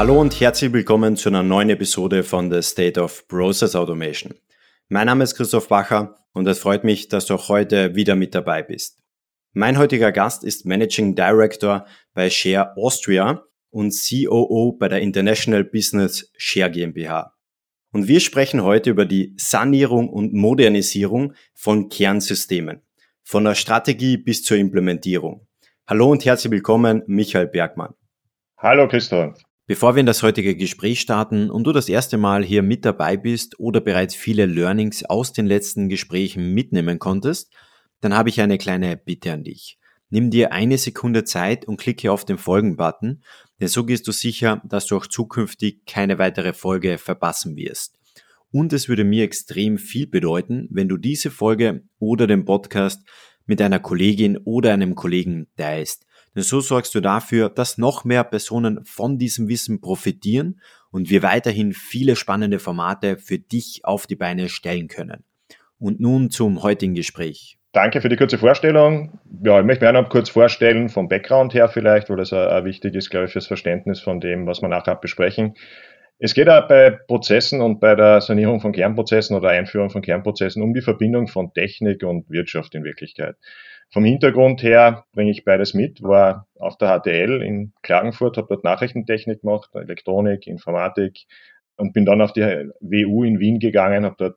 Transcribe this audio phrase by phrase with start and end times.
[0.00, 4.32] Hallo und herzlich willkommen zu einer neuen Episode von The State of Process Automation.
[4.88, 8.34] Mein Name ist Christoph Bacher und es freut mich, dass du auch heute wieder mit
[8.34, 8.98] dabei bist.
[9.52, 11.84] Mein heutiger Gast ist Managing Director
[12.14, 17.34] bei Share Austria und COO bei der International Business Share GmbH.
[17.92, 22.80] Und wir sprechen heute über die Sanierung und Modernisierung von Kernsystemen,
[23.22, 25.46] von der Strategie bis zur Implementierung.
[25.86, 27.92] Hallo und herzlich willkommen, Michael Bergmann.
[28.56, 29.34] Hallo Christoph.
[29.70, 33.16] Bevor wir in das heutige Gespräch starten und du das erste Mal hier mit dabei
[33.16, 37.52] bist oder bereits viele Learnings aus den letzten Gesprächen mitnehmen konntest,
[38.00, 39.78] dann habe ich eine kleine Bitte an dich.
[40.08, 43.22] Nimm dir eine Sekunde Zeit und klicke auf den Folgen-Button,
[43.60, 47.96] denn so gehst du sicher, dass du auch zukünftig keine weitere Folge verpassen wirst.
[48.50, 53.06] Und es würde mir extrem viel bedeuten, wenn du diese Folge oder den Podcast
[53.46, 56.06] mit einer Kollegin oder einem Kollegen teilst.
[56.34, 61.22] Denn so sorgst du dafür, dass noch mehr Personen von diesem Wissen profitieren und wir
[61.22, 65.24] weiterhin viele spannende Formate für dich auf die Beine stellen können.
[65.78, 67.58] Und nun zum heutigen Gespräch.
[67.72, 69.20] Danke für die kurze Vorstellung.
[69.44, 72.94] Ja, ich möchte auch noch kurz vorstellen, vom Background her vielleicht, weil das auch wichtig
[72.96, 75.54] ist, glaube ich, fürs Verständnis von dem, was wir nachher besprechen.
[76.18, 80.62] Es geht auch bei Prozessen und bei der Sanierung von Kernprozessen oder Einführung von Kernprozessen
[80.62, 83.36] um die Verbindung von Technik und Wirtschaft in Wirklichkeit.
[83.92, 88.62] Vom Hintergrund her bringe ich beides mit, war auf der HTL in Klagenfurt, habe dort
[88.62, 91.26] Nachrichtentechnik gemacht, Elektronik, Informatik
[91.76, 92.42] und bin dann auf die
[92.80, 94.36] WU in Wien gegangen, habe dort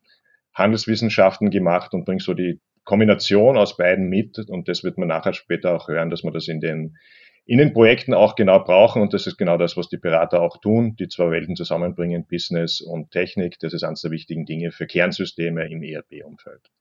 [0.55, 5.33] Handelswissenschaften gemacht und bringe so die Kombination aus beiden mit und das wird man nachher
[5.33, 6.97] später auch hören, dass man das in den
[7.45, 10.57] in den Projekten auch genau brauchen und das ist genau das, was die Berater auch
[10.61, 13.59] tun, die zwei Welten zusammenbringen, Business und Technik.
[13.59, 16.71] Das ist eines der wichtigen Dinge für Kernsysteme im ERP-Umfeld.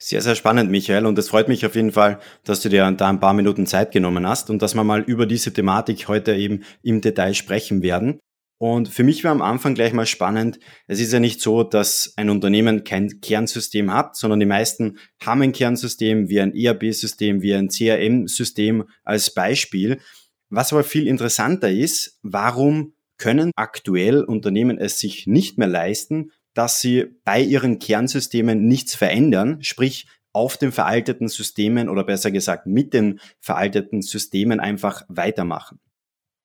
[0.00, 1.06] Sehr, sehr spannend, Michael.
[1.06, 3.90] Und es freut mich auf jeden Fall, dass du dir da ein paar Minuten Zeit
[3.90, 8.20] genommen hast und dass wir mal über diese Thematik heute eben im Detail sprechen werden.
[8.60, 12.12] Und für mich war am Anfang gleich mal spannend, es ist ja nicht so, dass
[12.16, 17.54] ein Unternehmen kein Kernsystem hat, sondern die meisten haben ein Kernsystem wie ein ERP-System, wie
[17.54, 20.00] ein CRM-System als Beispiel.
[20.48, 26.80] Was aber viel interessanter ist, warum können aktuell Unternehmen es sich nicht mehr leisten, dass
[26.80, 32.92] sie bei ihren Kernsystemen nichts verändern, sprich auf den veralteten Systemen oder besser gesagt mit
[32.92, 35.78] den veralteten Systemen einfach weitermachen?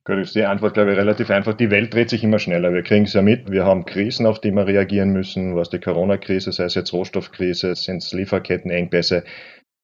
[0.06, 1.56] Gut, ist die Antwort, glaube ich, relativ einfach.
[1.56, 2.72] Die Welt dreht sich immer schneller.
[2.74, 3.50] Wir kriegen es ja mit.
[3.50, 7.74] Wir haben Krisen, auf die wir reagieren müssen, was die Corona-Krise, sei es jetzt Rohstoffkrise,
[7.74, 9.24] sind es Lieferkettenengpässe,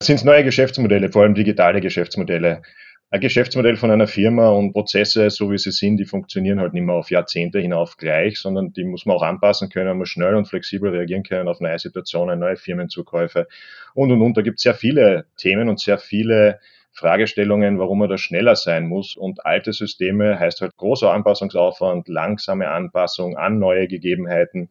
[0.00, 2.62] sind es neue Geschäftsmodelle, vor allem digitale Geschäftsmodelle.
[3.12, 6.84] Ein Geschäftsmodell von einer Firma und Prozesse, so wie sie sind, die funktionieren halt nicht
[6.84, 10.46] mehr auf Jahrzehnte hinauf gleich, sondern die muss man auch anpassen können, muss schnell und
[10.46, 13.48] flexibel reagieren können auf neue Situationen, neue Firmenzukäufe
[13.94, 14.36] und, und, und.
[14.36, 16.60] Da gibt es sehr viele Themen und sehr viele
[16.92, 19.16] Fragestellungen, warum man da schneller sein muss.
[19.16, 24.70] Und alte Systeme heißt halt großer Anpassungsaufwand, langsame Anpassung an neue Gegebenheiten.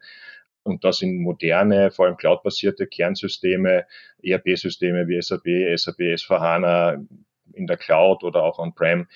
[0.63, 3.85] Und das sind moderne, vor allem cloud-basierte Kernsysteme,
[4.23, 5.43] ERP-Systeme wie SAP,
[5.77, 7.05] SAP S4HANA
[7.53, 9.07] in der Cloud oder auch on-prem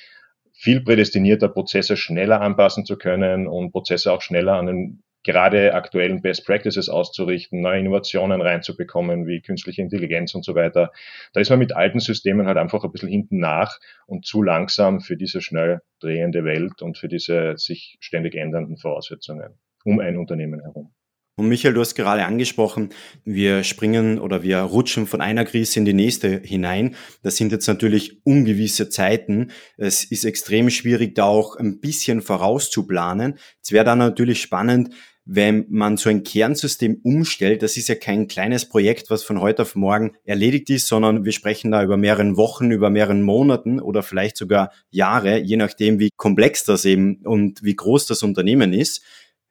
[0.54, 6.22] viel prädestinierter, Prozesse schneller anpassen zu können und Prozesse auch schneller an den gerade aktuellen
[6.22, 10.92] Best Practices auszurichten, neue Innovationen reinzubekommen, wie künstliche Intelligenz und so weiter.
[11.34, 15.00] Da ist man mit alten Systemen halt einfach ein bisschen hinten nach und zu langsam
[15.00, 20.62] für diese schnell drehende Welt und für diese sich ständig ändernden Voraussetzungen um ein Unternehmen
[20.62, 20.94] herum.
[21.36, 22.90] Und Michael, du hast gerade angesprochen,
[23.26, 26.96] wir springen oder wir rutschen von einer Krise in die nächste hinein.
[27.24, 29.50] Das sind jetzt natürlich ungewisse Zeiten.
[29.76, 33.40] Es ist extrem schwierig, da auch ein bisschen vorauszuplanen.
[33.64, 34.94] Es wäre dann natürlich spannend,
[35.26, 39.62] wenn man so ein Kernsystem umstellt, das ist ja kein kleines Projekt, was von heute
[39.62, 44.04] auf morgen erledigt ist, sondern wir sprechen da über mehreren Wochen, über mehreren Monaten oder
[44.04, 49.02] vielleicht sogar Jahre, je nachdem, wie komplex das eben und wie groß das Unternehmen ist.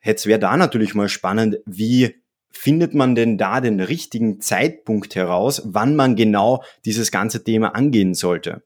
[0.04, 2.16] Jetzt wäre da natürlich mal spannend, wie
[2.50, 8.14] findet man denn da den richtigen Zeitpunkt heraus, wann man genau dieses ganze Thema angehen
[8.14, 8.62] sollte?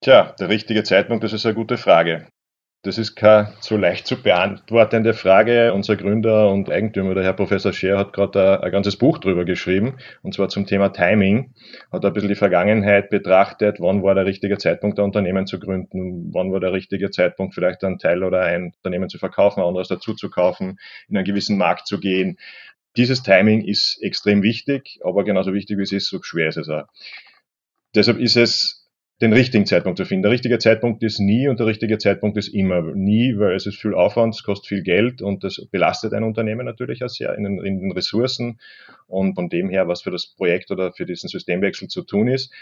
[0.00, 2.28] Tja, der richtige Zeitpunkt, das ist eine gute Frage.
[2.84, 5.72] Das ist keine so leicht zu beantwortende Frage.
[5.72, 9.96] Unser Gründer und Eigentümer, der Herr Professor Scher, hat gerade ein, ganzes Buch drüber geschrieben,
[10.20, 11.54] und zwar zum Thema Timing.
[11.90, 16.30] Hat ein bisschen die Vergangenheit betrachtet, wann war der richtige Zeitpunkt, ein Unternehmen zu gründen,
[16.34, 19.88] wann war der richtige Zeitpunkt, vielleicht einen Teil oder ein Unternehmen zu verkaufen, ein anderes
[19.88, 20.78] dazu zu kaufen,
[21.08, 22.36] in einen gewissen Markt zu gehen.
[22.98, 26.68] Dieses Timing ist extrem wichtig, aber genauso wichtig wie es ist, so schwer ist es
[26.68, 26.84] auch.
[27.94, 28.83] Deshalb ist es
[29.20, 30.24] den richtigen Zeitpunkt zu finden.
[30.24, 33.80] Der richtige Zeitpunkt ist nie und der richtige Zeitpunkt ist immer nie, weil es ist
[33.80, 37.44] viel Aufwand, es kostet viel Geld und das belastet ein Unternehmen natürlich auch sehr in
[37.44, 38.58] den, in den Ressourcen
[39.06, 42.52] und von dem her, was für das Projekt oder für diesen Systemwechsel zu tun ist.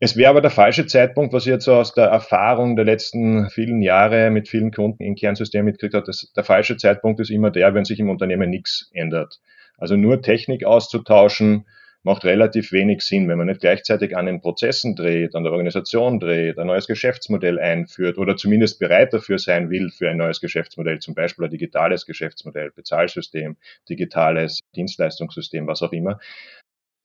[0.00, 3.50] Es wäre aber der falsche Zeitpunkt, was ich jetzt so aus der Erfahrung der letzten
[3.50, 6.10] vielen Jahre mit vielen Kunden im Kernsystem mitgekriegt habe.
[6.36, 9.40] Der falsche Zeitpunkt ist immer der, wenn sich im Unternehmen nichts ändert.
[9.76, 11.66] Also nur Technik auszutauschen,
[12.02, 16.20] macht relativ wenig Sinn, wenn man nicht gleichzeitig an den Prozessen dreht, an der Organisation
[16.20, 21.00] dreht, ein neues Geschäftsmodell einführt oder zumindest bereit dafür sein will für ein neues Geschäftsmodell,
[21.00, 23.56] zum Beispiel ein digitales Geschäftsmodell, Bezahlsystem,
[23.88, 26.20] digitales Dienstleistungssystem, was auch immer.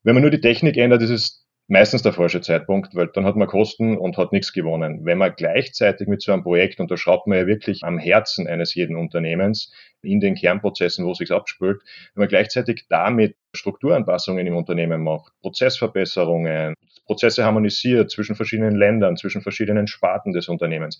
[0.03, 1.42] Wenn man nur die Technik ändert, ist es
[1.73, 5.05] meistens der falsche Zeitpunkt, weil dann hat man Kosten und hat nichts gewonnen.
[5.05, 8.47] Wenn man gleichzeitig mit so einem Projekt, und da schraubt man ja wirklich am Herzen
[8.47, 9.73] eines jeden Unternehmens,
[10.03, 11.81] in den Kernprozessen, wo es sich abspült,
[12.13, 16.75] wenn man gleichzeitig damit Strukturanpassungen im Unternehmen macht, Prozessverbesserungen,
[17.07, 20.99] Prozesse harmonisiert zwischen verschiedenen Ländern, zwischen verschiedenen Sparten des Unternehmens,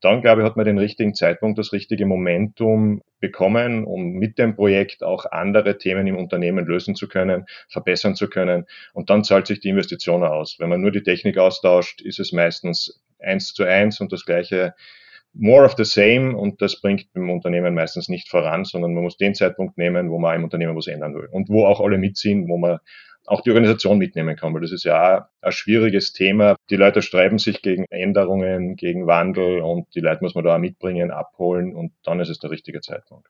[0.00, 4.54] dann, glaube ich, hat man den richtigen Zeitpunkt, das richtige Momentum bekommen, um mit dem
[4.54, 8.66] Projekt auch andere Themen im Unternehmen lösen zu können, verbessern zu können.
[8.92, 10.56] Und dann zahlt sich die Investition aus.
[10.58, 14.74] Wenn man nur die Technik austauscht, ist es meistens eins zu eins und das gleiche
[15.38, 19.16] more of the same und das bringt im Unternehmen meistens nicht voran, sondern man muss
[19.16, 22.48] den Zeitpunkt nehmen, wo man im Unternehmen was ändern will und wo auch alle mitziehen,
[22.48, 22.78] wo man
[23.26, 26.56] auch die Organisation mitnehmen kann, weil das ist ja ein schwieriges Thema.
[26.70, 30.60] Die Leute streiben sich gegen Änderungen, gegen Wandel und die Leute muss man da auch
[30.60, 33.28] mitbringen, abholen und dann ist es der richtige Zeitpunkt.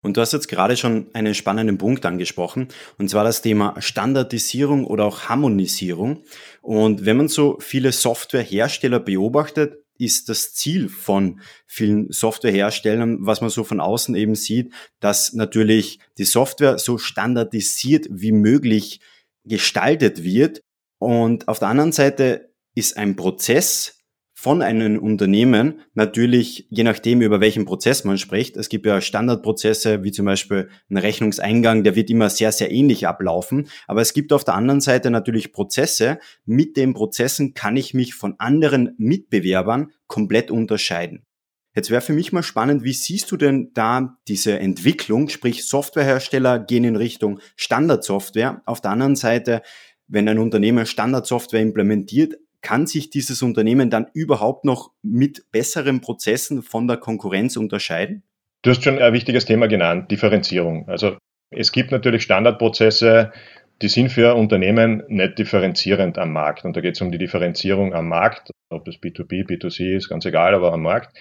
[0.00, 2.68] Und du hast jetzt gerade schon einen spannenden Punkt angesprochen,
[2.98, 6.22] und zwar das Thema Standardisierung oder auch Harmonisierung.
[6.62, 13.50] Und wenn man so viele Softwarehersteller beobachtet, ist das Ziel von vielen Softwareherstellern, was man
[13.50, 19.00] so von außen eben sieht, dass natürlich die Software so standardisiert wie möglich
[19.48, 20.60] gestaltet wird.
[20.98, 23.98] Und auf der anderen Seite ist ein Prozess
[24.40, 30.04] von einem Unternehmen natürlich, je nachdem, über welchen Prozess man spricht, es gibt ja Standardprozesse,
[30.04, 33.66] wie zum Beispiel ein Rechnungseingang, der wird immer sehr, sehr ähnlich ablaufen.
[33.88, 36.20] Aber es gibt auf der anderen Seite natürlich Prozesse.
[36.44, 41.26] Mit den Prozessen kann ich mich von anderen Mitbewerbern komplett unterscheiden.
[41.74, 46.58] Jetzt wäre für mich mal spannend, wie siehst du denn da diese Entwicklung, sprich Softwarehersteller
[46.58, 48.62] gehen in Richtung Standardsoftware.
[48.66, 49.62] Auf der anderen Seite,
[50.06, 56.62] wenn ein Unternehmen Standardsoftware implementiert, kann sich dieses Unternehmen dann überhaupt noch mit besseren Prozessen
[56.62, 58.24] von der Konkurrenz unterscheiden?
[58.62, 60.88] Du hast schon ein wichtiges Thema genannt, Differenzierung.
[60.88, 61.16] Also
[61.50, 63.32] es gibt natürlich Standardprozesse,
[63.80, 66.64] die sind für Unternehmen nicht differenzierend am Markt.
[66.64, 70.24] Und da geht es um die Differenzierung am Markt, ob das B2B, B2C ist, ganz
[70.24, 71.16] egal, aber am Markt.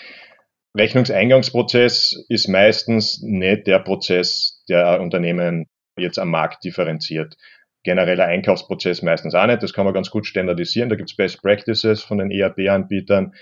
[0.78, 5.66] Rechnungseingangsprozess ist meistens nicht der Prozess, der Unternehmen
[5.98, 7.36] jetzt am Markt differenziert.
[7.84, 9.64] Genereller Einkaufsprozess meistens auch nicht.
[9.64, 10.90] Das kann man ganz gut standardisieren.
[10.90, 13.34] Da gibt es Best Practices von den ERP-Anbietern.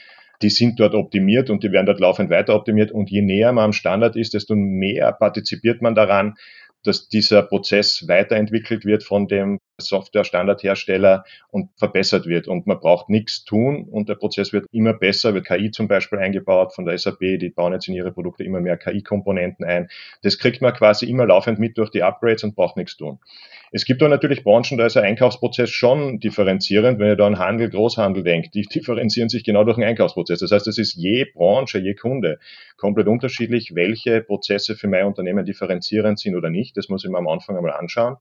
[0.42, 2.92] Die sind dort optimiert und die werden dort laufend weiter optimiert.
[2.92, 6.36] Und je näher man am Standard ist, desto mehr partizipiert man daran,
[6.86, 12.48] dass dieser Prozess weiterentwickelt wird von dem Software-Standardhersteller und verbessert wird.
[12.48, 16.20] Und man braucht nichts tun und der Prozess wird immer besser, wird KI zum Beispiel
[16.20, 19.90] eingebaut von der SAP, die bauen jetzt in ihre Produkte immer mehr KI-Komponenten ein.
[20.22, 23.20] Das kriegt man quasi immer laufend mit durch die Upgrades und braucht nichts tun.
[23.72, 27.00] Es gibt auch natürlich Branchen, da ist der Einkaufsprozess schon differenzierend.
[27.00, 30.40] Wenn ihr da an Handel, Großhandel denkt, die differenzieren sich genau durch den Einkaufsprozess.
[30.40, 32.40] Das heißt, es ist je Branche, je Kunde
[32.78, 36.78] komplett unterschiedlich, welche Prozesse für mein Unternehmen differenzierend sind oder nicht.
[36.78, 38.18] Das muss ich mir am Anfang einmal anschauen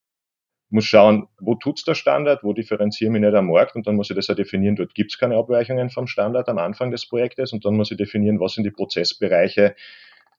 [0.71, 4.11] muss schauen, wo tut's der Standard, wo differenzieren wir nicht am Markt und dann muss
[4.11, 7.65] ich das ja definieren, dort gibt's keine Abweichungen vom Standard am Anfang des Projektes und
[7.65, 9.77] dann muss ich definieren, was sind die Prozessbereiche,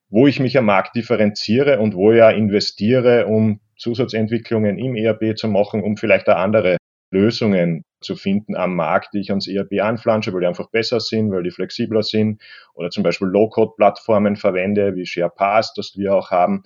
[0.10, 5.38] wo ich mich am Markt differenziere und wo ich ja investiere, um Zusatzentwicklungen im ERP
[5.38, 6.78] zu machen, um vielleicht auch andere
[7.12, 11.32] Lösungen zu finden am Markt, die ich ans ERP anflansche, weil die einfach besser sind,
[11.32, 12.42] weil die flexibler sind
[12.74, 16.64] oder zum Beispiel Low-Code-Plattformen verwende, wie SharePass, das wir auch haben,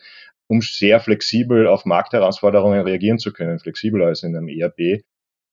[0.47, 5.03] um sehr flexibel auf Marktherausforderungen reagieren zu können, flexibler als in einem ERP.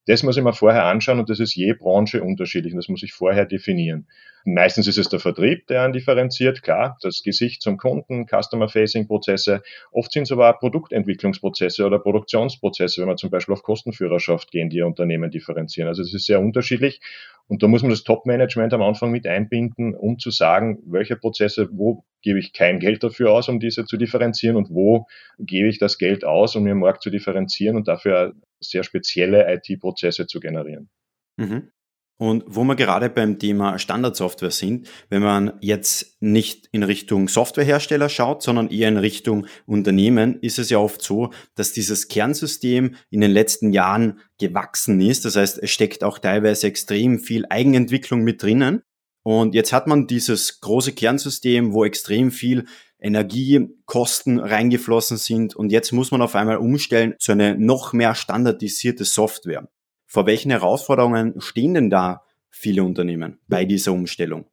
[0.07, 3.03] Das muss ich mir vorher anschauen und das ist je Branche unterschiedlich und das muss
[3.03, 4.07] ich vorher definieren.
[4.45, 9.63] Meistens ist es der Vertrieb, der einen differenziert, klar, das Gesicht zum Kunden, Customer-Facing-Prozesse.
[9.91, 14.71] Oft sind es aber auch Produktentwicklungsprozesse oder Produktionsprozesse, wenn wir zum Beispiel auf Kostenführerschaft gehen,
[14.71, 15.89] die Unternehmen differenzieren.
[15.89, 17.01] Also es ist sehr unterschiedlich
[17.49, 21.69] und da muss man das Top-Management am Anfang mit einbinden, um zu sagen, welche Prozesse,
[21.73, 25.07] wo gebe ich kein Geld dafür aus, um diese zu differenzieren und wo
[25.41, 30.27] gebe ich das Geld aus, um den Markt zu differenzieren und dafür sehr spezielle IT-Prozesse
[30.27, 30.91] zu generieren.
[31.37, 31.71] Mhm.
[32.19, 38.09] Und wo wir gerade beim Thema Standardsoftware sind, wenn man jetzt nicht in Richtung Softwarehersteller
[38.09, 43.21] schaut, sondern eher in Richtung Unternehmen, ist es ja oft so, dass dieses Kernsystem in
[43.21, 45.27] den letzten Jahren gewachsen ist.
[45.27, 48.83] Das heißt, es steckt auch teilweise extrem viel Eigenentwicklung mit drinnen.
[49.23, 52.65] Und jetzt hat man dieses große Kernsystem, wo extrem viel
[52.99, 59.05] Energiekosten reingeflossen sind und jetzt muss man auf einmal umstellen zu einer noch mehr standardisierte
[59.05, 59.69] Software.
[60.07, 64.47] Vor welchen Herausforderungen stehen denn da viele Unternehmen bei dieser Umstellung?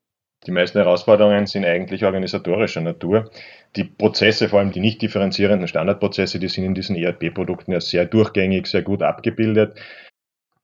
[0.46, 3.32] Die meisten Herausforderungen sind eigentlich organisatorischer Natur.
[3.78, 8.06] Die Prozesse, vor allem die nicht differenzierenden Standardprozesse, die sind in diesen ERP-Produkten ja sehr
[8.06, 9.76] durchgängig, sehr gut abgebildet.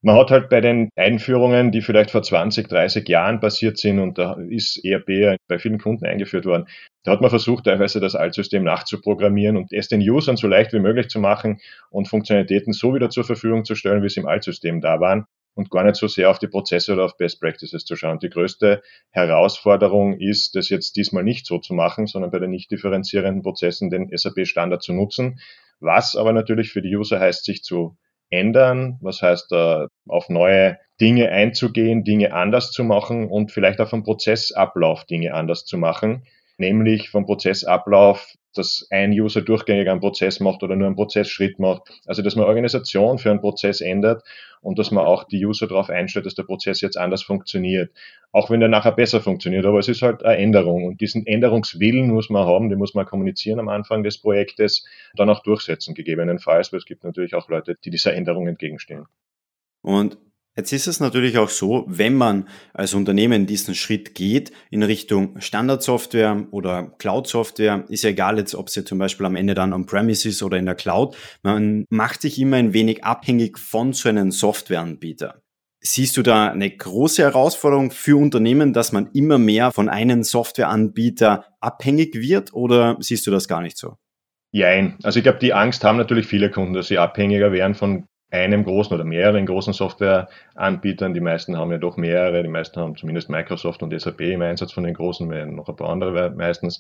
[0.01, 4.18] Man hat halt bei den Einführungen, die vielleicht vor 20, 30 Jahren passiert sind, und
[4.18, 6.68] da ist ERP bei vielen Kunden eingeführt worden,
[7.03, 10.79] da hat man versucht, teilweise das Altsystem nachzuprogrammieren und es den Usern so leicht wie
[10.79, 14.79] möglich zu machen und Funktionalitäten so wieder zur Verfügung zu stellen, wie sie im Altsystem
[14.79, 17.98] da waren und gar nicht so sehr auf die Prozesse oder auf Best Practices zu
[17.98, 18.20] schauen.
[18.20, 22.72] Die größte Herausforderung ist, das jetzt diesmal nicht so zu machen, sondern bei den nicht
[22.72, 25.41] differenzierenden Prozessen den SAP-Standard zu nutzen,
[25.82, 27.98] was aber natürlich für die User heißt, sich zu
[28.29, 34.03] ändern, was heißt, auf neue Dinge einzugehen, Dinge anders zu machen und vielleicht auch vom
[34.03, 36.25] Prozessablauf Dinge anders zu machen,
[36.57, 41.83] nämlich vom Prozessablauf dass ein User durchgängig einen Prozess macht oder nur einen Prozessschritt macht.
[42.05, 44.24] Also, dass man Organisation für einen Prozess ändert
[44.62, 47.91] und dass man auch die User darauf einstellt, dass der Prozess jetzt anders funktioniert.
[48.31, 52.09] Auch wenn der nachher besser funktioniert, aber es ist halt eine Änderung und diesen Änderungswillen
[52.09, 56.71] muss man haben, den muss man kommunizieren am Anfang des Projektes, dann auch durchsetzen, gegebenenfalls,
[56.71, 59.05] weil es gibt natürlich auch Leute, die dieser Änderung entgegenstehen.
[59.81, 60.17] Und
[60.59, 65.39] Jetzt ist es natürlich auch so, wenn man als Unternehmen diesen Schritt geht in Richtung
[65.39, 70.27] Standardsoftware oder Cloud-Software, ist ja egal jetzt, ob sie zum Beispiel am Ende dann on-premise
[70.27, 74.31] ist oder in der Cloud, man macht sich immer ein wenig abhängig von so einem
[74.31, 75.41] Softwareanbieter.
[75.81, 81.45] Siehst du da eine große Herausforderung für Unternehmen, dass man immer mehr von einem Softwareanbieter
[81.62, 83.95] abhängig wird oder siehst du das gar nicht so?
[84.51, 84.98] Jein.
[85.03, 88.63] Also ich glaube, die Angst haben natürlich viele Kunden, dass sie abhängiger werden von einem
[88.63, 91.13] großen oder mehreren großen Softwareanbietern.
[91.13, 94.71] Die meisten haben ja doch mehrere, die meisten haben zumindest Microsoft und SAP im Einsatz
[94.71, 96.79] von den großen, noch ein paar andere meistens.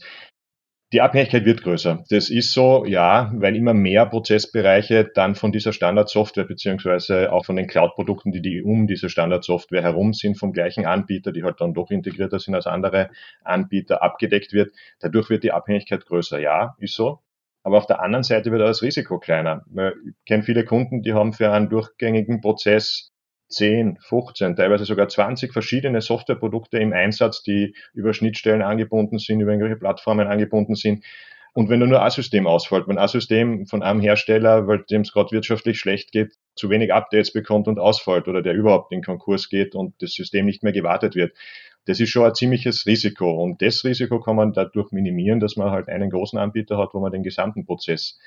[0.91, 2.03] Die Abhängigkeit wird größer.
[2.09, 7.55] Das ist so, ja, weil immer mehr Prozessbereiche dann von dieser Standardsoftware beziehungsweise auch von
[7.55, 11.75] den Cloud-Produkten, die, die um diese Standardsoftware herum sind, vom gleichen Anbieter, die halt dann
[11.75, 13.11] doch integrierter sind als andere
[13.43, 14.71] Anbieter, abgedeckt wird.
[14.99, 16.39] Dadurch wird die Abhängigkeit größer.
[16.39, 17.19] Ja, ist so.
[17.61, 19.63] Aber auf der anderen Seite wird auch das Risiko kleiner.
[19.71, 23.11] Ich kenne viele Kunden, die haben für einen durchgängigen Prozess
[23.49, 29.51] 10, 15, teilweise sogar 20 verschiedene Softwareprodukte im Einsatz, die über Schnittstellen angebunden sind, über
[29.51, 31.03] irgendwelche Plattformen angebunden sind.
[31.53, 35.11] Und wenn nur ein System ausfällt, wenn ein System von einem Hersteller, weil dem es
[35.11, 39.49] gerade wirtschaftlich schlecht geht, zu wenig Updates bekommt und ausfällt oder der überhaupt in Konkurs
[39.49, 41.33] geht und das System nicht mehr gewartet wird,
[41.85, 43.41] das ist schon ein ziemliches Risiko.
[43.41, 46.99] Und das Risiko kann man dadurch minimieren, dass man halt einen großen Anbieter hat, wo
[46.99, 48.19] man den gesamten Prozess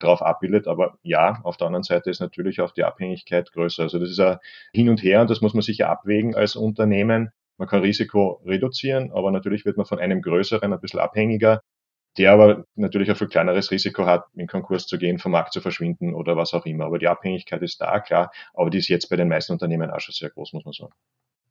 [0.00, 0.66] drauf abbildet.
[0.66, 3.84] Aber ja, auf der anderen Seite ist natürlich auch die Abhängigkeit größer.
[3.84, 4.38] Also das ist ein
[4.72, 7.30] Hin und Her und das muss man sicher abwägen als Unternehmen.
[7.58, 11.62] Man kann Risiko reduzieren, aber natürlich wird man von einem größeren ein bisschen abhängiger,
[12.18, 15.60] der aber natürlich auch für kleineres Risiko hat, in Konkurs zu gehen, vom Markt zu
[15.60, 16.86] verschwinden oder was auch immer.
[16.86, 20.00] Aber die Abhängigkeit ist da, klar, aber die ist jetzt bei den meisten Unternehmen auch
[20.00, 20.92] schon sehr groß, muss man sagen.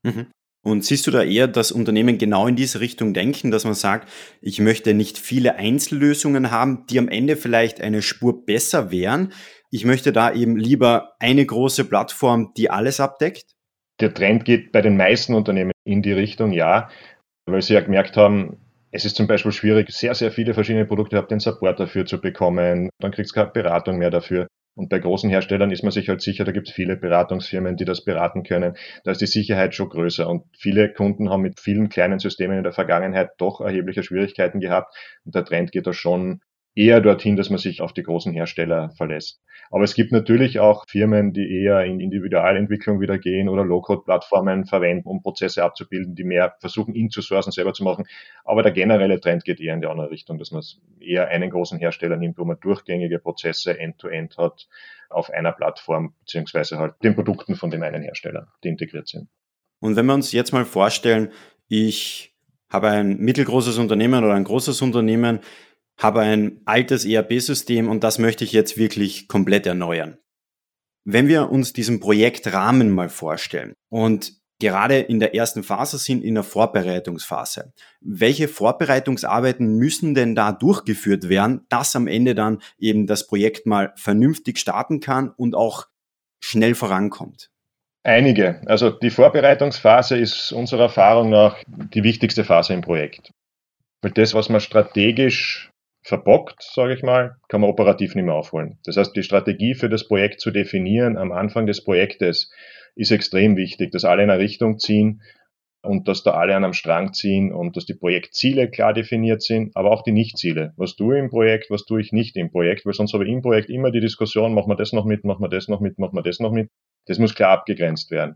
[0.04, 0.32] Mhm.
[0.62, 4.10] Und siehst du da eher, dass Unternehmen genau in diese Richtung denken, dass man sagt,
[4.42, 9.32] ich möchte nicht viele Einzellösungen haben, die am Ende vielleicht eine Spur besser wären.
[9.72, 13.46] Ich möchte da eben lieber eine große Plattform, die alles abdeckt?
[14.02, 16.90] Der Trend geht bei den meisten Unternehmen in die Richtung, ja,
[17.46, 18.58] weil sie ja gemerkt haben,
[18.92, 22.20] es ist zum Beispiel schwierig, sehr, sehr viele verschiedene Produkte, habt den Support dafür zu
[22.20, 24.48] bekommen, dann kriegst du keine Beratung mehr dafür.
[24.80, 27.84] Und bei großen Herstellern ist man sich halt sicher, da gibt es viele Beratungsfirmen, die
[27.84, 28.78] das beraten können.
[29.04, 30.26] Da ist die Sicherheit schon größer.
[30.26, 34.96] Und viele Kunden haben mit vielen kleinen Systemen in der Vergangenheit doch erhebliche Schwierigkeiten gehabt.
[35.26, 36.40] Und der Trend geht da schon
[36.80, 39.42] eher dorthin, dass man sich auf die großen Hersteller verlässt.
[39.70, 45.10] Aber es gibt natürlich auch Firmen, die eher in Individualentwicklung wieder gehen oder Low-Code-Plattformen verwenden,
[45.10, 48.06] um Prozesse abzubilden, die mehr versuchen, in zu sourcen, selber zu machen.
[48.46, 50.64] Aber der generelle Trend geht eher in die andere Richtung, dass man
[51.02, 54.70] eher einen großen Hersteller nimmt, wo man durchgängige Prozesse end-to-end -End hat
[55.10, 59.28] auf einer Plattform, beziehungsweise halt den Produkten von dem einen Hersteller, die integriert sind.
[59.82, 61.30] Und wenn wir uns jetzt mal vorstellen,
[61.68, 62.34] ich
[62.70, 65.40] habe ein mittelgroßes Unternehmen oder ein großes Unternehmen,
[66.00, 70.18] habe ein altes ERP-System und das möchte ich jetzt wirklich komplett erneuern.
[71.06, 76.36] Wenn wir uns diesen Projektrahmen mal vorstellen und gerade in der ersten Phase sind, in
[76.36, 77.74] der Vorbereitungsphase.
[78.02, 83.94] Welche Vorbereitungsarbeiten müssen denn da durchgeführt werden, dass am Ende dann eben das Projekt mal
[83.96, 85.88] vernünftig starten kann und auch
[86.42, 87.50] schnell vorankommt?
[88.04, 88.62] Einige.
[88.66, 93.32] Also die Vorbereitungsphase ist unserer Erfahrung nach die wichtigste Phase im Projekt.
[94.02, 95.69] Weil das, was man strategisch
[96.02, 98.80] verbockt, sage ich mal, kann man operativ nicht mehr aufholen.
[98.86, 102.52] Das heißt, die Strategie für das Projekt zu definieren am Anfang des Projektes
[102.96, 105.22] ist extrem wichtig, dass alle in eine Richtung ziehen
[105.82, 109.76] und dass da alle an einem Strang ziehen und dass die Projektziele klar definiert sind,
[109.76, 110.74] aber auch die Nichtziele.
[110.76, 113.32] Was tue ich im Projekt, was tue ich nicht im Projekt, weil sonst habe ich
[113.32, 115.98] im Projekt immer die Diskussion, machen wir das noch mit, machen wir das noch mit,
[115.98, 116.70] machen wir das noch mit.
[117.06, 118.36] Das muss klar abgegrenzt werden.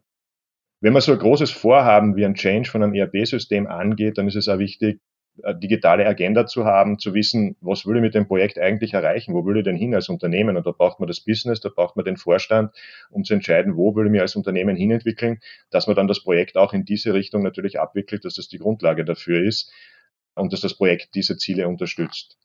[0.82, 4.36] Wenn man so ein großes Vorhaben wie ein Change von einem ERP-System angeht, dann ist
[4.36, 5.00] es auch wichtig,
[5.36, 9.46] digitale Agenda zu haben, zu wissen, was will ich mit dem Projekt eigentlich erreichen, wo
[9.46, 10.58] will ich denn hin als Unternehmen?
[10.58, 12.72] Und da braucht man das Business, da braucht man den Vorstand,
[13.10, 15.40] um zu entscheiden, wo will ich mich als Unternehmen hinentwickeln,
[15.72, 19.06] dass man dann das Projekt auch in diese Richtung natürlich abwickelt, dass das die Grundlage
[19.06, 19.72] dafür ist
[20.36, 22.38] und dass das Projekt diese Ziele unterstützt.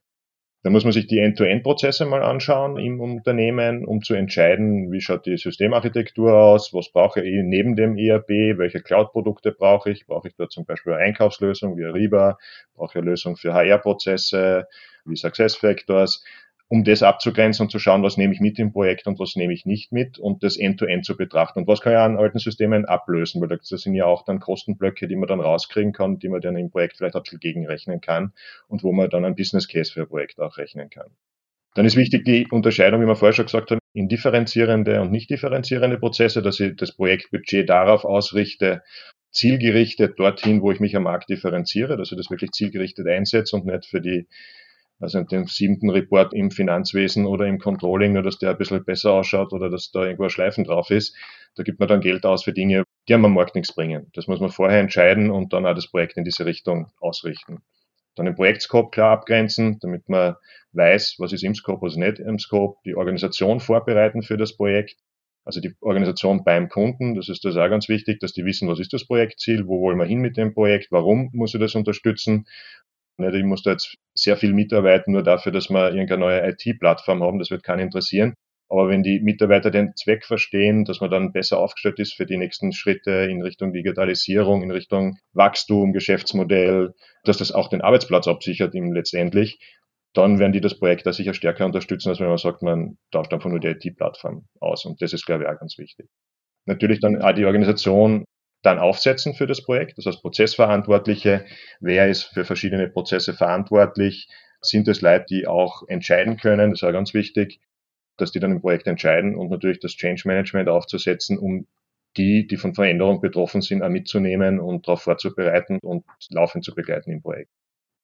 [0.65, 5.25] Da muss man sich die End-to-End-Prozesse mal anschauen im Unternehmen, um zu entscheiden, wie schaut
[5.25, 10.35] die Systemarchitektur aus, was brauche ich neben dem ERP, welche Cloud-Produkte brauche ich, brauche ich
[10.35, 12.38] da zum Beispiel eine Einkaufslösung wie Ariba,
[12.75, 14.67] brauche ich eine Lösung für HR-Prozesse
[15.05, 16.25] wie SuccessFactors
[16.69, 19.55] um das abzugrenzen und zu schauen, was nehme ich mit im Projekt und was nehme
[19.55, 21.61] ich nicht mit und das end-to-end -End zu betrachten.
[21.61, 25.09] Und was kann ich an alten Systemen ablösen, weil das sind ja auch dann Kostenblöcke,
[25.09, 28.33] die man dann rauskriegen kann, die man dann im Projekt vielleicht ein bisschen gegenrechnen kann
[28.69, 31.11] und wo man dann ein Business Case für ein Projekt auch rechnen kann.
[31.75, 35.31] Dann ist wichtig die Unterscheidung, wie wir vorher schon gesagt haben, in differenzierende und nicht
[35.31, 38.83] differenzierende Prozesse, dass ich das Projektbudget darauf ausrichte,
[39.31, 43.67] zielgerichtet dorthin, wo ich mich am Markt differenziere, dass ich das wirklich zielgerichtet einsetze und
[43.67, 44.27] nicht für die
[45.00, 49.12] also den siebten Report im Finanzwesen oder im Controlling, nur dass der ein bisschen besser
[49.12, 51.17] ausschaut oder dass da irgendwo ein Schleifen drauf ist.
[51.55, 54.11] Da gibt man dann Geld aus für Dinge, die am Markt nichts bringen.
[54.14, 57.62] Das muss man vorher entscheiden und dann auch das Projekt in diese Richtung ausrichten.
[58.17, 60.35] Dann den Projektscope klar abgrenzen, damit man
[60.73, 62.78] weiß, was ist im Scope, was ist nicht im Scope.
[62.85, 64.97] Die Organisation vorbereiten für das Projekt.
[65.45, 68.81] Also die Organisation beim Kunden, das ist das auch ganz wichtig, dass die wissen, was
[68.81, 72.47] ist das Projektziel, wo wollen wir hin mit dem Projekt, warum muss ich das unterstützen
[73.19, 77.39] ich muss da jetzt sehr viel mitarbeiten, nur dafür, dass wir irgendeine neue IT-Plattform haben.
[77.39, 78.35] Das wird keinen interessieren.
[78.71, 82.37] Aber wenn die Mitarbeiter den Zweck verstehen, dass man dann besser aufgestellt ist für die
[82.37, 86.95] nächsten Schritte in Richtung Digitalisierung, in Richtung Wachstum, Geschäftsmodell,
[87.25, 89.59] dass das auch den Arbeitsplatz absichert im letztendlich,
[90.13, 93.33] dann werden die das Projekt da sicher stärker unterstützen, als wenn man sagt, man tauscht
[93.33, 94.85] einfach nur die IT-Plattform aus.
[94.85, 96.09] Und das ist, glaube ich, auch ganz wichtig.
[96.67, 98.25] Natürlich dann auch die Organisation
[98.62, 99.99] dann aufsetzen für das Projekt.
[99.99, 101.45] Das heißt, Prozessverantwortliche,
[101.81, 104.28] wer ist für verschiedene Prozesse verantwortlich?
[104.61, 106.71] Sind es Leute, die auch entscheiden können?
[106.71, 107.61] Das ist auch ganz wichtig,
[108.17, 111.67] dass die dann im Projekt entscheiden und natürlich das Change Management aufzusetzen, um
[112.17, 117.13] die, die von Veränderung betroffen sind, auch mitzunehmen und darauf vorzubereiten und laufend zu begleiten
[117.13, 117.50] im Projekt.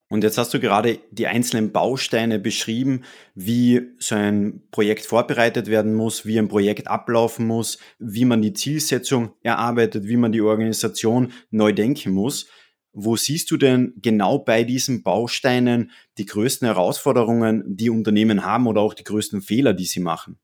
[0.07, 5.95] Und jetzt hast du gerade die einzelnen Bausteine beschrieben, wie so ein Projekt vorbereitet werden
[5.95, 11.33] muss, wie ein Projekt ablaufen muss, wie man die Zielsetzung erarbeitet, wie man die Organisation
[11.49, 12.47] neu denken muss.
[12.93, 18.81] Wo siehst du denn genau bei diesen Bausteinen die größten Herausforderungen, die Unternehmen haben oder
[18.81, 20.37] auch die größten Fehler, die sie machen?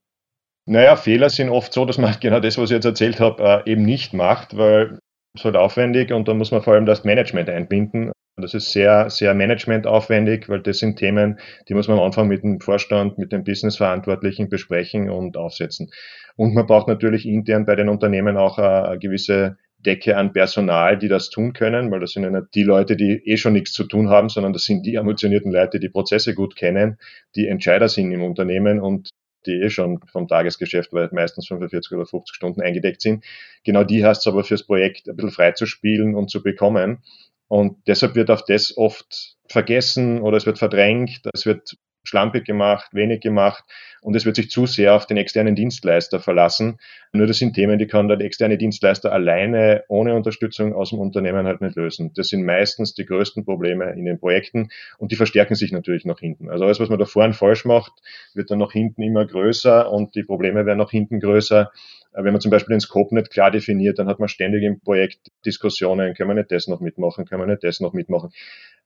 [0.65, 3.71] Naja, Fehler sind oft so, dass man genau das, was ich jetzt erzählt habe, äh,
[3.71, 4.99] eben nicht macht, weil
[5.35, 8.11] es halt aufwendig und da muss man vor allem das Management einbinden.
[8.41, 12.43] Das ist sehr, sehr managementaufwendig, weil das sind Themen, die muss man am Anfang mit
[12.43, 15.91] dem Vorstand, mit den Businessverantwortlichen besprechen und aufsetzen.
[16.35, 21.07] Und man braucht natürlich intern bei den Unternehmen auch eine gewisse Decke an Personal, die
[21.07, 23.83] das tun können, weil das sind ja nicht die Leute, die eh schon nichts zu
[23.83, 26.97] tun haben, sondern das sind die emotionierten Leute, die Prozesse gut kennen,
[27.35, 29.09] die Entscheider sind im Unternehmen und
[29.45, 33.23] die eh schon vom Tagesgeschäft, weil meistens 45 oder 50 Stunden eingedeckt sind.
[33.63, 36.99] Genau die heißt es aber fürs Projekt ein bisschen frei zu spielen und zu bekommen.
[37.51, 42.87] Und deshalb wird auf das oft vergessen oder es wird verdrängt, es wird schlampig gemacht,
[42.93, 43.65] wenig gemacht
[44.01, 46.77] und es wird sich zu sehr auf den externen Dienstleister verlassen.
[47.11, 51.45] Nur das sind Themen, die kann der externe Dienstleister alleine ohne Unterstützung aus dem Unternehmen
[51.45, 52.13] halt nicht lösen.
[52.15, 56.19] Das sind meistens die größten Probleme in den Projekten und die verstärken sich natürlich nach
[56.19, 56.49] hinten.
[56.49, 57.91] Also alles, was man da vorne falsch macht,
[58.33, 61.69] wird dann nach hinten immer größer und die Probleme werden nach hinten größer.
[62.13, 64.79] Äh, wenn man zum Beispiel den Scope nicht klar definiert, dann hat man ständig im
[64.79, 68.31] Projekt Diskussionen, können wir nicht das noch mitmachen, können wir nicht das noch mitmachen.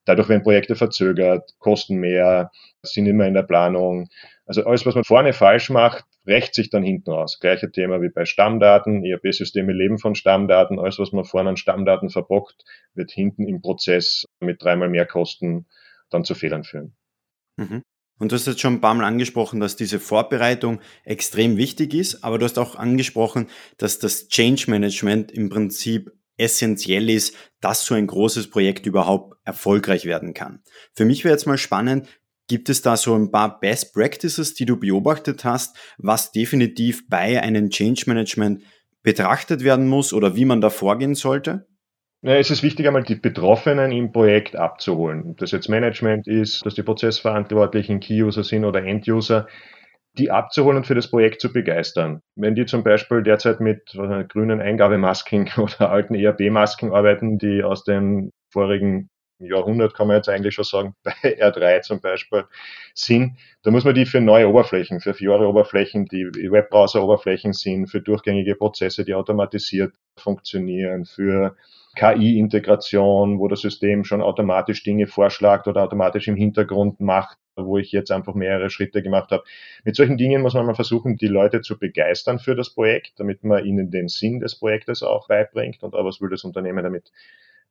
[0.06, 2.52] Dadurch werden Projekte verzögert, kosten mehr,
[2.84, 4.08] sind immer in der Planung.
[4.46, 7.40] Also alles, was man vorne falsch macht, rächt sich dann hinten aus.
[7.40, 9.04] Gleiche Thema wie bei Stammdaten.
[9.04, 10.80] ERP-Systeme leben von Stammdaten.
[10.80, 15.66] Alles, was man vorne an Stammdaten verbockt, wird hinten im Prozess mit dreimal mehr Kosten
[16.10, 16.96] dann zu Fehlern führen.
[17.58, 17.82] Mhm.
[18.18, 22.24] Und du hast jetzt schon ein paar Mal angesprochen, dass diese Vorbereitung extrem wichtig ist,
[22.24, 23.48] aber du hast auch angesprochen,
[23.78, 30.06] dass das Change Management im Prinzip essentiell ist, dass so ein großes Projekt überhaupt erfolgreich
[30.06, 30.62] werden kann.
[30.94, 32.08] Für mich wäre jetzt mal spannend,
[32.48, 37.42] gibt es da so ein paar Best Practices, die du beobachtet hast, was definitiv bei
[37.42, 38.64] einem Change Management
[39.02, 41.68] betrachtet werden muss oder wie man da vorgehen sollte?
[42.26, 45.30] Ja, es ist wichtig, einmal die Betroffenen im Projekt abzuholen.
[45.30, 49.46] Ob das jetzt Management ist, dass die Prozessverantwortlichen Key-User sind oder End-User,
[50.18, 52.24] die abzuholen und für das Projekt zu begeistern.
[52.36, 53.96] Wenn die zum Beispiel derzeit mit
[54.30, 60.56] grünen Eingabemasking oder alten ERP-Masken arbeiten, die aus den vorigen Jahrhundert, kann man jetzt eigentlich
[60.56, 62.46] schon sagen, bei R3 zum Beispiel
[62.96, 63.38] sind.
[63.62, 69.06] Da muss man die für neue Oberflächen, für Fiori-Oberflächen, die Webbrowser-Oberflächen sind, für durchgängige Prozesse,
[69.06, 71.56] die automatisiert funktionieren, für
[71.96, 77.92] KI-Integration, wo das System schon automatisch Dinge vorschlägt oder automatisch im Hintergrund macht, wo ich
[77.92, 79.44] jetzt einfach mehrere Schritte gemacht habe.
[79.84, 83.44] Mit solchen Dingen muss man mal versuchen, die Leute zu begeistern für das Projekt, damit
[83.44, 87.12] man ihnen den Sinn des Projektes auch beibringt und auch was will das Unternehmen damit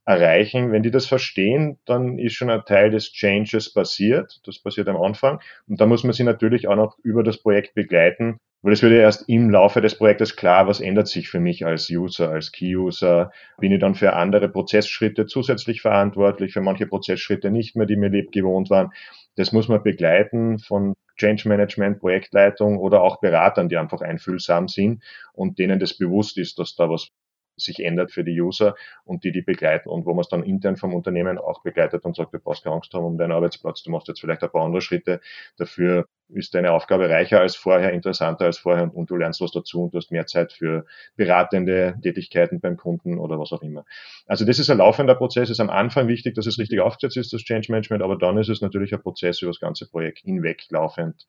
[0.07, 0.73] erreichen.
[0.73, 4.41] Wenn die das verstehen, dann ist schon ein Teil des Changes passiert.
[4.47, 5.41] Das passiert am Anfang.
[5.67, 8.93] Und da muss man sie natürlich auch noch über das Projekt begleiten, weil es wird
[8.93, 12.51] ja erst im Laufe des Projektes klar, was ändert sich für mich als User, als
[12.51, 13.31] Key-User.
[13.59, 18.09] Bin ich dann für andere Prozessschritte zusätzlich verantwortlich, für manche Prozessschritte nicht mehr, die mir
[18.09, 18.91] lieb gewohnt waren.
[19.37, 25.03] Das muss man begleiten von Change Management, Projektleitung oder auch Beratern, die einfach einfühlsam sind
[25.35, 27.11] und denen das bewusst ist, dass da was
[27.57, 30.77] sich ändert für die User und die die begleiten und wo man es dann intern
[30.77, 33.91] vom Unternehmen auch begleitet und sagt, du brauchst keine Angst haben um deinen Arbeitsplatz, du
[33.91, 35.21] machst jetzt vielleicht ein paar andere Schritte,
[35.57, 39.85] dafür ist deine Aufgabe reicher als vorher, interessanter als vorher und, du lernst was dazu
[39.85, 40.87] und du hast mehr Zeit für
[41.17, 43.85] beratende Tätigkeiten beim Kunden oder was auch immer.
[44.27, 47.33] Also das ist ein laufender Prozess, ist am Anfang wichtig, dass es richtig aufgesetzt ist,
[47.33, 50.65] das Change Management, aber dann ist es natürlich ein Prozess über das ganze Projekt hinweg
[50.71, 51.27] laufend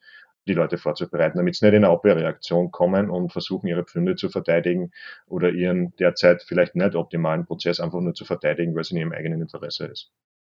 [0.47, 4.29] die Leute vorzubereiten, damit sie nicht in eine Abwehrreaktion kommen und versuchen, ihre Pfünde zu
[4.29, 4.91] verteidigen
[5.27, 9.11] oder ihren derzeit vielleicht nicht optimalen Prozess einfach nur zu verteidigen, weil es in ihrem
[9.11, 10.11] eigenen Interesse ist.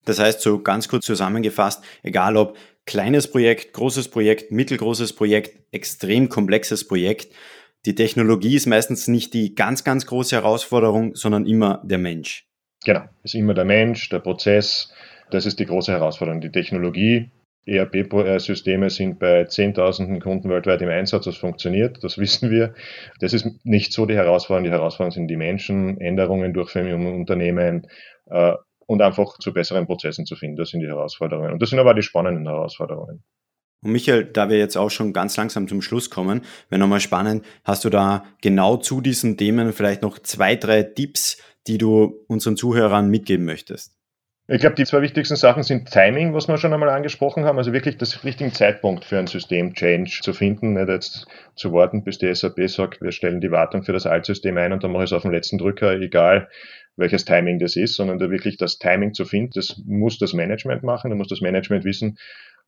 [0.04, 6.28] Das heißt, so ganz kurz zusammengefasst, egal ob kleines Projekt, großes Projekt, mittelgroßes Projekt, extrem
[6.28, 7.32] komplexes Projekt,
[7.86, 12.48] die Technologie ist meistens nicht die ganz, ganz große Herausforderung, sondern immer der Mensch.
[12.84, 14.92] Genau, ist immer der Mensch, der Prozess,
[15.30, 16.40] das ist die große Herausforderung.
[16.40, 17.30] Die Technologie
[17.66, 21.24] ERP-Systeme sind bei Zehntausenden Kunden weltweit im Einsatz.
[21.24, 22.74] Das funktioniert, das wissen wir.
[23.20, 24.64] Das ist nicht so die Herausforderung.
[24.64, 27.88] Die Herausforderung sind die Menschen, Änderungen durchführen im Unternehmen
[28.26, 28.52] äh,
[28.86, 30.56] und einfach zu besseren Prozessen zu finden.
[30.56, 31.52] Das sind die Herausforderungen.
[31.52, 33.24] Und das sind aber die spannenden Herausforderungen.
[33.82, 37.44] Und Michael, da wir jetzt auch schon ganz langsam zum Schluss kommen, wäre nochmal spannend,
[37.64, 42.56] hast du da genau zu diesen Themen vielleicht noch zwei, drei Tipps, die du unseren
[42.56, 43.95] Zuhörern mitgeben möchtest?
[44.48, 47.72] Ich glaube, die zwei wichtigsten Sachen sind Timing, was wir schon einmal angesprochen haben, also
[47.72, 52.32] wirklich das richtigen Zeitpunkt für ein System-Change zu finden, nicht jetzt zu warten, bis die
[52.32, 55.12] SAP sagt, wir stellen die Wartung für das Altsystem ein und dann mache ich es
[55.12, 56.48] auf den letzten Drücker, egal
[56.94, 60.84] welches Timing das ist, sondern da wirklich das Timing zu finden, das muss das Management
[60.84, 62.16] machen, da muss das Management wissen,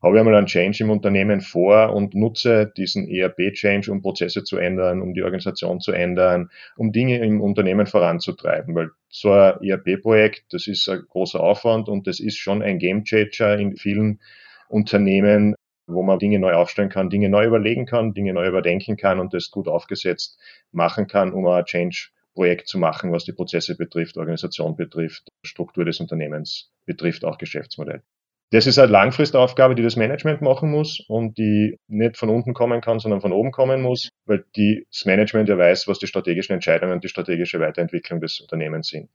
[0.00, 4.56] habe ich einmal einen Change im Unternehmen vor und nutze diesen ERP-Change, um Prozesse zu
[4.56, 10.52] ändern, um die Organisation zu ändern, um Dinge im Unternehmen voranzutreiben, weil so ein ERP-Projekt,
[10.52, 14.20] das ist ein großer Aufwand und das ist schon ein Game-Changer in vielen
[14.68, 15.54] Unternehmen,
[15.88, 19.34] wo man Dinge neu aufstellen kann, Dinge neu überlegen kann, Dinge neu überdenken kann und
[19.34, 20.38] das gut aufgesetzt
[20.70, 25.98] machen kann, um ein Change-Projekt zu machen, was die Prozesse betrifft, Organisation betrifft, Struktur des
[25.98, 28.02] Unternehmens betrifft, auch Geschäftsmodell.
[28.50, 32.80] Das ist eine Langfristaufgabe, die das Management machen muss und die nicht von unten kommen
[32.80, 36.54] kann, sondern von oben kommen muss, weil die, das Management ja weiß, was die strategischen
[36.54, 39.10] Entscheidungen und die strategische Weiterentwicklung des Unternehmens sind.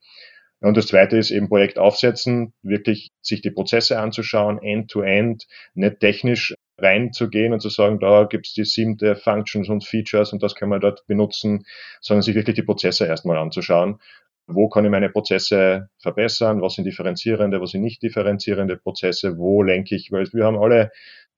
[0.60, 6.00] Und das zweite ist eben Projekt aufsetzen, wirklich sich die Prozesse anzuschauen, end-to-end, -end, nicht
[6.00, 10.72] technisch reinzugehen und zu sagen, da gibt's die siebte Functions und Features und das können
[10.72, 11.66] wir dort benutzen,
[12.02, 14.00] sondern sich wirklich die Prozesse erstmal anzuschauen
[14.48, 19.64] wo kann ich meine Prozesse verbessern, was sind differenzierende, was sind nicht differenzierende Prozesse, wo
[19.64, 20.92] lenke ich, weil wir haben alle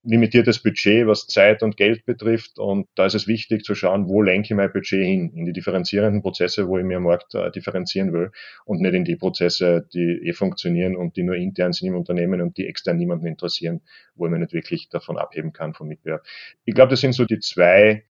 [0.06, 2.58] limitiertes Budget, was Zeit und Geld betrifft.
[2.58, 5.52] Und da ist es wichtig zu schauen, wo lenke ich mein Budget hin, in die
[5.52, 8.30] differenzierenden Prozesse, wo ich mir am Markt äh, differenzieren will
[8.64, 12.40] und nicht in die Prozesse, die eh funktionieren und die nur intern sind im Unternehmen
[12.40, 13.82] und die extern niemanden interessieren,
[14.14, 16.24] wo ich mir nicht wirklich davon abheben kann vom Mitbewerb.
[16.64, 18.04] Ich glaube, das sind so die zwei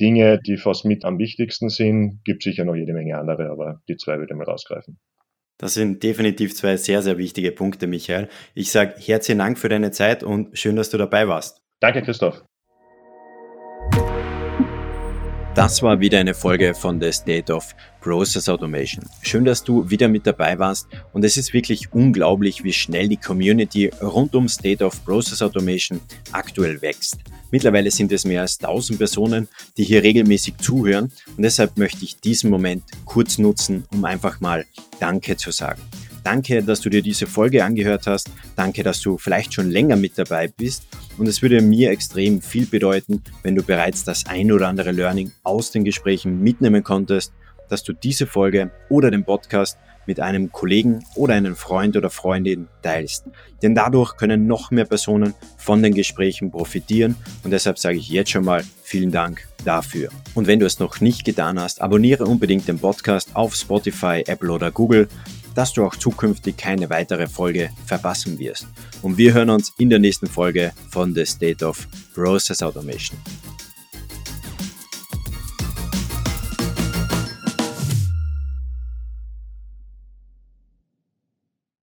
[0.00, 2.20] Dinge, die fast mit am wichtigsten sind.
[2.24, 4.98] Gibt sicher noch jede Menge andere, aber die zwei würde ich mal rausgreifen.
[5.58, 8.28] Das sind definitiv zwei sehr, sehr wichtige Punkte, Michael.
[8.54, 11.62] Ich sage herzlichen Dank für deine Zeit und schön, dass du dabei warst.
[11.80, 12.42] Danke, Christoph.
[15.54, 19.04] Das war wieder eine Folge von The State of Process Automation.
[19.20, 23.18] Schön, dass du wieder mit dabei warst und es ist wirklich unglaublich, wie schnell die
[23.18, 26.00] Community rund um State of Process Automation
[26.32, 27.18] aktuell wächst.
[27.50, 32.18] Mittlerweile sind es mehr als 1000 Personen, die hier regelmäßig zuhören und deshalb möchte ich
[32.18, 34.64] diesen Moment kurz nutzen, um einfach mal
[35.00, 35.82] Danke zu sagen.
[36.24, 38.30] Danke, dass du dir diese Folge angehört hast.
[38.56, 40.84] Danke, dass du vielleicht schon länger mit dabei bist.
[41.18, 45.32] Und es würde mir extrem viel bedeuten, wenn du bereits das ein oder andere Learning
[45.42, 47.32] aus den Gesprächen mitnehmen konntest,
[47.68, 52.68] dass du diese Folge oder den Podcast mit einem Kollegen oder einem Freund oder Freundin
[52.82, 53.24] teilst.
[53.62, 58.30] Denn dadurch können noch mehr Personen von den Gesprächen profitieren und deshalb sage ich jetzt
[58.30, 60.08] schon mal vielen Dank dafür.
[60.34, 64.50] Und wenn du es noch nicht getan hast, abonniere unbedingt den Podcast auf Spotify, Apple
[64.50, 65.08] oder Google
[65.54, 68.66] dass du auch zukünftig keine weitere Folge verpassen wirst.
[69.02, 73.18] Und wir hören uns in der nächsten Folge von The State of Process Automation.